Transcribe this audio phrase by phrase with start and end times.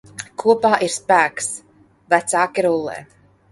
[0.43, 1.51] Kopā ir spēks,
[2.17, 2.99] vecāki rullē.